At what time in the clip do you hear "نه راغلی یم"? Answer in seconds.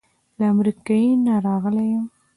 1.25-2.05